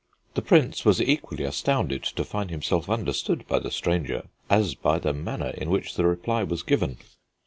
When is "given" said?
6.63-6.97